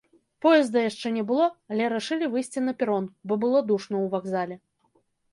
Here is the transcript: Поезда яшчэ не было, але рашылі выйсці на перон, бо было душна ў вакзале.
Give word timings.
Поезда 0.43 0.77
яшчэ 0.83 1.07
не 1.17 1.23
было, 1.31 1.49
але 1.75 1.89
рашылі 1.93 2.29
выйсці 2.35 2.63
на 2.69 2.73
перон, 2.79 3.05
бо 3.27 3.37
было 3.43 3.61
душна 3.71 3.95
ў 3.99 4.11
вакзале. 4.15 4.57